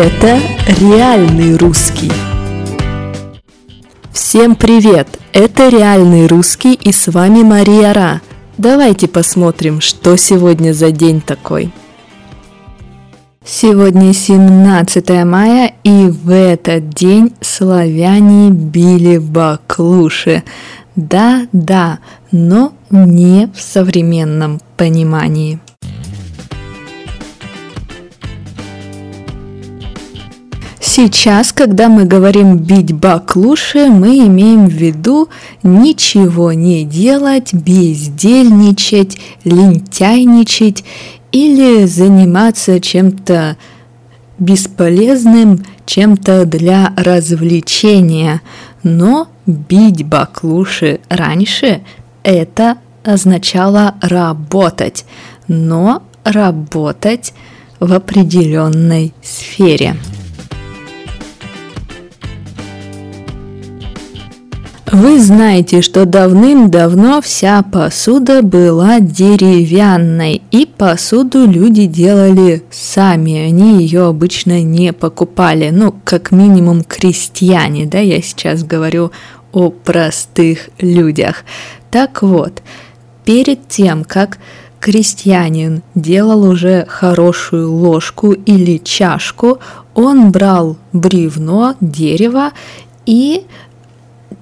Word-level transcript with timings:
Это 0.00 0.40
реальный 0.80 1.58
русский. 1.58 2.10
Всем 4.10 4.56
привет! 4.56 5.06
Это 5.34 5.68
реальный 5.68 6.26
русский 6.26 6.72
и 6.72 6.90
с 6.90 7.08
вами 7.08 7.42
Мария 7.42 7.92
Ра. 7.92 8.22
Давайте 8.56 9.08
посмотрим, 9.08 9.82
что 9.82 10.16
сегодня 10.16 10.72
за 10.72 10.90
день 10.90 11.20
такой. 11.20 11.70
Сегодня 13.44 14.14
17 14.14 15.10
мая, 15.26 15.74
и 15.84 16.06
в 16.06 16.30
этот 16.30 16.88
день 16.88 17.34
славяне 17.42 18.48
били 18.52 19.18
баклуши. 19.18 20.44
Да-да, 20.96 21.98
но 22.32 22.72
не 22.88 23.50
в 23.54 23.60
современном 23.60 24.62
понимании. 24.78 25.60
Сейчас, 31.02 31.54
когда 31.54 31.88
мы 31.88 32.04
говорим 32.04 32.58
бить 32.58 32.92
баклуши, 32.92 33.86
мы 33.86 34.18
имеем 34.26 34.66
в 34.66 34.72
виду 34.72 35.30
ничего 35.62 36.52
не 36.52 36.84
делать, 36.84 37.54
бездельничать, 37.54 39.16
лентяйничать 39.44 40.84
или 41.32 41.86
заниматься 41.86 42.80
чем-то 42.80 43.56
бесполезным, 44.38 45.64
чем-то 45.86 46.44
для 46.44 46.92
развлечения. 46.98 48.42
Но 48.82 49.28
бить 49.46 50.04
баклуши 50.04 51.00
раньше 51.08 51.80
это 52.24 52.76
означало 53.04 53.94
работать, 54.02 55.06
но 55.48 56.02
работать 56.24 57.32
в 57.78 57.90
определенной 57.90 59.14
сфере. 59.22 59.96
Вы 64.92 65.20
знаете, 65.20 65.82
что 65.82 66.04
давным-давно 66.04 67.22
вся 67.22 67.62
посуда 67.62 68.42
была 68.42 68.98
деревянной, 68.98 70.42
и 70.50 70.66
посуду 70.66 71.46
люди 71.46 71.86
делали 71.86 72.64
сами, 72.72 73.38
они 73.38 73.80
ее 73.80 74.06
обычно 74.06 74.64
не 74.64 74.92
покупали, 74.92 75.70
ну, 75.70 75.94
как 76.04 76.32
минимум 76.32 76.82
крестьяне, 76.82 77.86
да, 77.86 78.00
я 78.00 78.20
сейчас 78.20 78.64
говорю 78.64 79.12
о 79.52 79.70
простых 79.70 80.70
людях. 80.80 81.44
Так 81.92 82.22
вот, 82.22 82.60
перед 83.24 83.68
тем, 83.68 84.02
как 84.02 84.38
крестьянин 84.80 85.82
делал 85.94 86.42
уже 86.42 86.84
хорошую 86.88 87.72
ложку 87.72 88.32
или 88.32 88.78
чашку, 88.78 89.60
он 89.94 90.32
брал 90.32 90.78
бревно, 90.92 91.76
дерево 91.80 92.50
и 93.06 93.44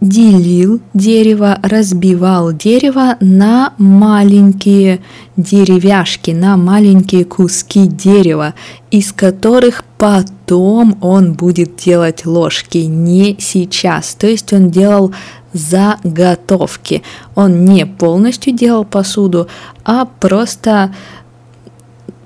делил 0.00 0.80
дерево, 0.94 1.58
разбивал 1.62 2.52
дерево 2.52 3.16
на 3.20 3.74
маленькие 3.78 5.00
деревяшки, 5.36 6.30
на 6.30 6.56
маленькие 6.56 7.24
куски 7.24 7.86
дерева, 7.86 8.54
из 8.90 9.12
которых 9.12 9.84
потом 9.98 10.98
он 11.00 11.32
будет 11.32 11.76
делать 11.76 12.26
ложки, 12.26 12.78
не 12.78 13.36
сейчас. 13.38 14.14
То 14.14 14.26
есть 14.26 14.52
он 14.52 14.70
делал 14.70 15.12
заготовки. 15.52 17.02
Он 17.34 17.64
не 17.64 17.86
полностью 17.86 18.54
делал 18.54 18.84
посуду, 18.84 19.48
а 19.84 20.04
просто 20.04 20.94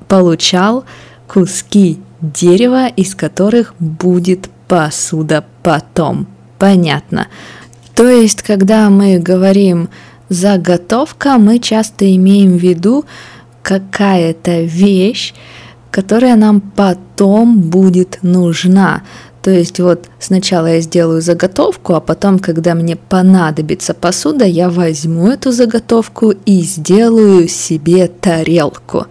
получал 0.08 0.84
куски 1.26 1.98
дерева, 2.20 2.88
из 2.88 3.14
которых 3.14 3.74
будет 3.78 4.50
посуда 4.68 5.44
потом. 5.62 6.26
Понятно. 6.62 7.26
То 7.96 8.08
есть, 8.08 8.42
когда 8.42 8.88
мы 8.88 9.18
говорим 9.18 9.88
заготовка, 10.28 11.36
мы 11.38 11.58
часто 11.58 12.14
имеем 12.14 12.56
в 12.56 12.62
виду 12.62 13.04
какая-то 13.64 14.62
вещь, 14.62 15.34
которая 15.90 16.36
нам 16.36 16.60
потом 16.60 17.62
будет 17.62 18.20
нужна. 18.22 19.02
То 19.42 19.50
есть 19.50 19.80
вот 19.80 20.08
сначала 20.20 20.66
я 20.74 20.80
сделаю 20.80 21.20
заготовку, 21.20 21.94
а 21.94 22.00
потом, 22.00 22.38
когда 22.38 22.76
мне 22.76 22.94
понадобится 22.94 23.92
посуда, 23.92 24.44
я 24.44 24.70
возьму 24.70 25.30
эту 25.30 25.50
заготовку 25.50 26.30
и 26.30 26.60
сделаю 26.60 27.48
себе 27.48 28.06
тарелку. 28.06 29.06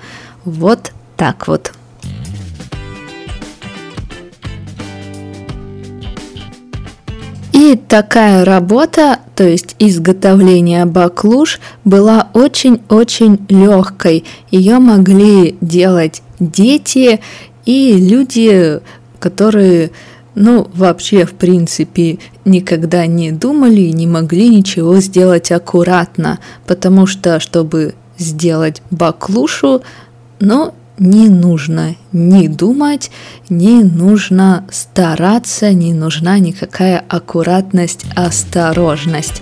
Вот 0.45 0.93
так 1.17 1.49
вот. 1.49 1.73
Такая 7.75 8.45
работа, 8.45 9.19
то 9.35 9.43
есть 9.43 9.75
изготовление 9.79 10.85
баклуш, 10.85 11.59
была 11.83 12.29
очень-очень 12.33 13.45
легкой. 13.49 14.25
Ее 14.49 14.79
могли 14.79 15.57
делать 15.61 16.21
дети 16.39 17.19
и 17.65 17.93
люди, 17.93 18.79
которые 19.19 19.91
ну, 20.33 20.69
вообще, 20.73 21.25
в 21.25 21.33
принципе, 21.33 22.19
никогда 22.45 23.05
не 23.05 23.31
думали 23.31 23.81
и 23.81 23.91
не 23.91 24.07
могли 24.07 24.49
ничего 24.49 24.97
сделать 24.99 25.51
аккуратно, 25.51 26.39
потому 26.65 27.05
что, 27.05 27.39
чтобы 27.39 27.95
сделать 28.17 28.81
баклушу, 28.91 29.81
ну, 30.39 30.73
не 31.01 31.29
нужно 31.29 31.95
ни 32.11 32.47
думать, 32.47 33.09
не 33.49 33.83
нужно 33.83 34.67
стараться, 34.71 35.73
не 35.73 35.93
нужна 35.93 36.37
никакая 36.37 37.03
аккуратность, 37.09 38.05
осторожность. 38.15 39.41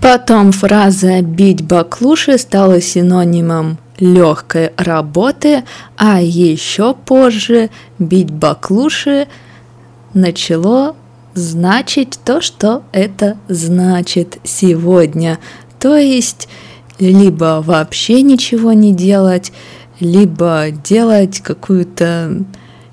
Потом 0.00 0.52
фраза 0.52 1.22
«бить 1.22 1.64
баклуши» 1.64 2.38
стала 2.38 2.80
синонимом 2.80 3.78
легкой 3.98 4.70
работы, 4.76 5.64
а 5.96 6.22
еще 6.22 6.94
позже 6.94 7.68
«бить 7.98 8.30
баклуши» 8.30 9.26
начало 10.14 10.94
значить 11.34 12.20
то, 12.24 12.40
что 12.40 12.84
это 12.92 13.38
значит 13.48 14.38
сегодня. 14.44 15.40
То 15.80 15.96
есть 15.96 16.48
либо 17.00 17.62
вообще 17.64 18.22
ничего 18.22 18.72
не 18.72 18.92
делать, 18.92 19.52
либо 19.98 20.66
делать 20.70 21.40
какую-то 21.40 22.44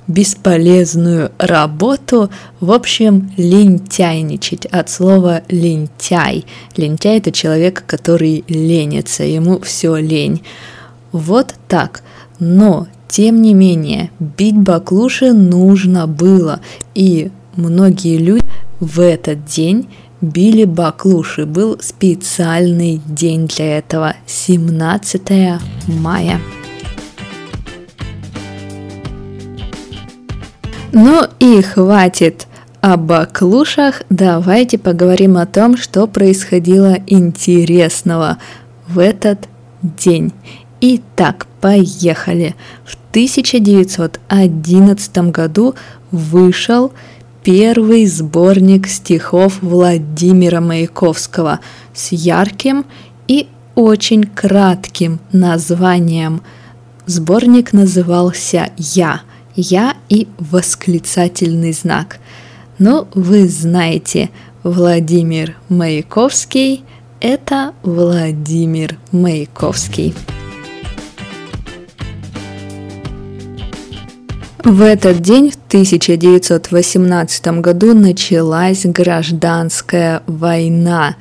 бесполезную 0.07 1.31
работу, 1.37 2.29
в 2.59 2.71
общем, 2.71 3.31
лентяйничать 3.37 4.65
от 4.65 4.89
слова 4.89 5.43
лентяй. 5.49 6.45
Лентяй 6.77 7.17
это 7.17 7.31
человек, 7.31 7.83
который 7.85 8.45
ленится, 8.47 9.23
ему 9.23 9.59
все 9.59 9.97
лень. 9.97 10.43
Вот 11.11 11.55
так. 11.67 12.03
Но, 12.39 12.87
тем 13.09 13.41
не 13.41 13.53
менее, 13.53 14.11
бить 14.19 14.57
баклуши 14.57 15.33
нужно 15.33 16.07
было, 16.07 16.61
и 16.95 17.31
многие 17.55 18.17
люди 18.17 18.45
в 18.79 19.01
этот 19.01 19.45
день 19.45 19.87
били 20.21 20.65
баклуши. 20.65 21.45
Был 21.45 21.77
специальный 21.81 23.01
день 23.05 23.47
для 23.47 23.77
этого, 23.77 24.15
17 24.25 25.21
мая. 25.87 26.39
Ну 30.93 31.23
и 31.39 31.61
хватит 31.61 32.47
о 32.81 32.97
баклушах, 32.97 34.01
давайте 34.09 34.77
поговорим 34.77 35.37
о 35.37 35.45
том, 35.45 35.77
что 35.77 36.07
происходило 36.07 36.97
интересного 37.05 38.37
в 38.87 38.99
этот 38.99 39.47
день. 39.81 40.33
Итак, 40.79 41.47
поехали. 41.59 42.55
В 42.85 42.95
1911 43.11 45.17
году 45.31 45.75
вышел 46.11 46.93
первый 47.47 48.05
сборник 48.07 48.87
стихов 48.89 49.59
Владимира 49.61 50.59
Маяковского 50.59 51.61
с 51.93 52.11
ярким 52.11 52.85
и 53.29 53.47
очень 53.73 54.25
кратким 54.25 55.21
названием. 55.31 56.41
Сборник 57.05 57.71
назывался 57.71 58.71
«Я», 58.75 59.21
«Я» 59.55 59.95
и 60.09 60.27
восклицательный 60.37 61.71
знак. 61.71 62.19
Ну, 62.79 63.07
вы 63.13 63.47
знаете, 63.47 64.29
Владимир 64.63 65.55
Маяковский– 65.69 66.83
это 67.21 67.71
Владимир 67.81 68.97
Маяковский. 69.13 70.13
В 74.69 74.81
этот 74.81 75.21
день, 75.21 75.49
в 75.49 75.55
1918 75.69 77.47
году, 77.61 77.93
началась 77.93 78.85
гражданская 78.85 80.23
война. 80.27 81.15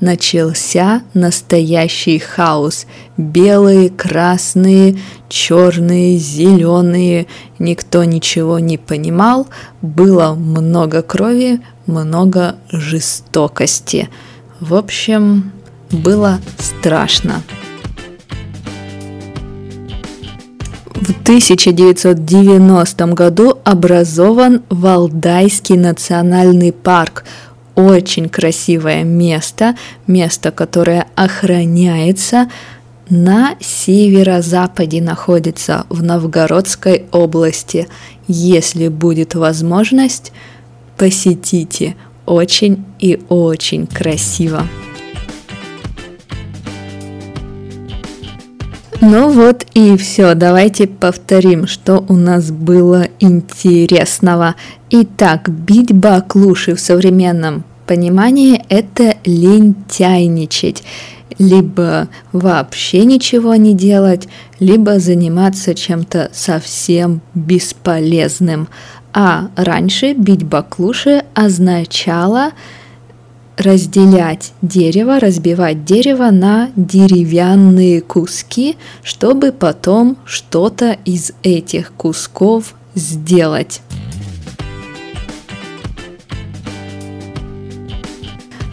начался 0.00 1.02
настоящий 1.14 2.18
хаос. 2.18 2.86
Белые, 3.16 3.90
красные, 3.90 4.98
черные, 5.28 6.18
зеленые. 6.18 7.28
Никто 7.60 8.02
ничего 8.02 8.58
не 8.58 8.78
понимал. 8.78 9.46
Было 9.80 10.34
много 10.34 11.02
крови, 11.02 11.60
много 11.86 12.56
жестокости. 12.72 14.08
В 14.58 14.74
общем, 14.74 15.52
было 15.92 16.40
страшно. 16.58 17.44
1990 21.28 23.06
году 23.08 23.58
образован 23.62 24.62
Валдайский 24.70 25.76
национальный 25.76 26.72
парк. 26.72 27.24
Очень 27.74 28.30
красивое 28.30 29.04
место, 29.04 29.76
место, 30.06 30.50
которое 30.52 31.06
охраняется 31.16 32.50
на 33.10 33.56
северо-западе 33.60 35.02
находится 35.02 35.84
в 35.90 36.02
Новгородской 36.02 37.04
области. 37.12 37.88
Если 38.26 38.88
будет 38.88 39.34
возможность, 39.34 40.32
посетите. 40.96 41.94
Очень 42.24 42.86
и 43.00 43.20
очень 43.28 43.86
красиво. 43.86 44.66
Ну 49.00 49.30
вот 49.30 49.64
и 49.74 49.96
все, 49.96 50.34
давайте 50.34 50.88
повторим, 50.88 51.68
что 51.68 52.04
у 52.08 52.14
нас 52.14 52.50
было 52.50 53.06
интересного. 53.20 54.56
Итак, 54.90 55.48
бить 55.48 55.92
баклуши 55.92 56.74
в 56.74 56.80
современном 56.80 57.62
понимании– 57.86 58.64
это 58.68 59.14
лентяйничать 59.24 60.82
либо 61.38 62.08
вообще 62.32 63.04
ничего 63.04 63.54
не 63.54 63.74
делать, 63.74 64.28
либо 64.58 64.98
заниматься 64.98 65.74
чем-то 65.74 66.30
совсем 66.32 67.20
бесполезным. 67.34 68.68
А 69.12 69.48
раньше 69.56 70.12
бить 70.12 70.44
баклуши 70.44 71.22
означало 71.34 72.50
разделять 73.58 74.52
дерево, 74.62 75.18
разбивать 75.20 75.84
дерево 75.84 76.30
на 76.30 76.70
деревянные 76.76 78.00
куски, 78.00 78.76
чтобы 79.02 79.52
потом 79.52 80.16
что-то 80.24 80.96
из 81.04 81.32
этих 81.42 81.92
кусков 81.92 82.74
сделать. 82.94 83.82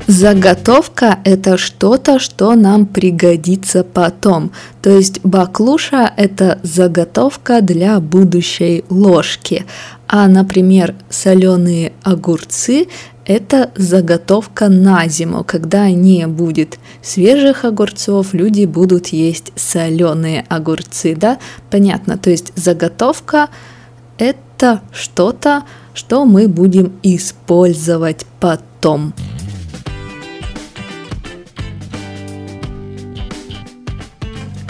Заготовка– 0.08 1.18
это 1.24 1.58
что-то, 1.58 2.20
что 2.20 2.54
нам 2.54 2.86
пригодится 2.86 3.84
потом. 3.84 4.52
То 4.84 4.92
есть 4.92 5.20
баклуша– 5.24 6.14
это 6.18 6.60
заготовка 6.62 7.62
для 7.62 8.00
будущей 8.00 8.86
ложки. 8.90 9.66
А, 10.08 10.28
например, 10.28 10.94
соленые 11.10 11.94
огурцы 12.04 12.88
это 13.25 13.72
заготовка 13.75 14.69
на 14.69 15.07
зиму. 15.07 15.44
Когда 15.44 15.89
не 15.89 16.27
будет 16.27 16.80
свежих 17.01 17.66
огурцов, 17.66 18.33
люди 18.33 18.66
будут 18.66 19.07
есть 19.07 19.51
соленые 19.56 20.45
огурцы, 20.48 21.16
да? 21.16 21.39
Понятно, 21.69 22.18
то 22.18 22.30
есть 22.30 22.54
заготовка 22.56 23.50
это 24.18 24.81
что-то, 24.92 25.63
что 25.94 26.25
мы 26.25 26.48
будем 26.48 26.94
использовать 27.04 28.25
потом. 28.39 29.13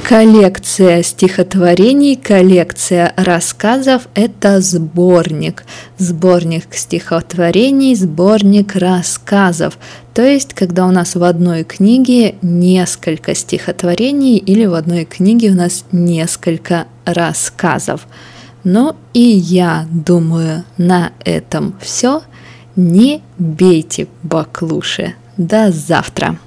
Коллекция 0.08 1.02
стихотворений, 1.02 2.16
коллекция 2.16 3.12
рассказов– 3.18 4.08
это 4.14 4.62
сборник. 4.62 5.64
Сборник 5.98 6.68
стихотворений, 6.76 7.96
сборник 7.96 8.76
рассказов. 8.76 9.80
То 10.14 10.22
есть, 10.22 10.54
когда 10.54 10.86
у 10.86 10.92
нас 10.92 11.16
в 11.16 11.24
одной 11.24 11.64
книге 11.64 12.36
несколько 12.44 13.34
стихотворений 13.34 14.38
или 14.38 14.68
в 14.68 14.76
одной 14.76 15.06
книге 15.06 15.50
у 15.50 15.56
нас 15.56 15.86
несколько 15.92 16.86
рассказов. 17.06 18.06
Ну 18.64 18.96
и 19.16 19.24
я 19.24 19.88
думаю, 19.90 20.66
на 20.78 21.14
этом 21.24 21.74
все. 21.82 22.22
Не 22.76 23.24
бейте 23.40 24.08
баклуши. 24.22 25.16
До 25.36 25.72
завтра! 25.72 26.38